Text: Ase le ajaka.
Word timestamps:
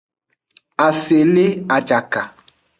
Ase 0.85 1.17
le 1.35 1.45
ajaka. 1.77 2.21